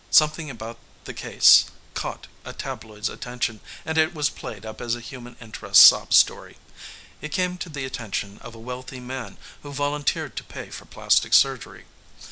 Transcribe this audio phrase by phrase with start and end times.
[0.09, 4.99] Something about the case caught a tabloid's attention and it was played up as a
[4.99, 6.57] human interest sob story.
[7.21, 11.35] It came to the attention of a wealthy man who volunteered to pay for plastic
[11.35, 11.85] surgery.